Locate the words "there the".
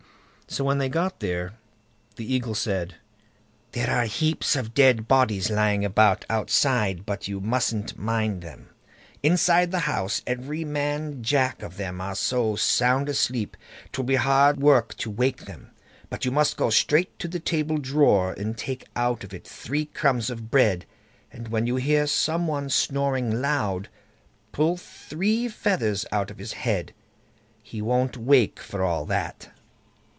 1.21-2.25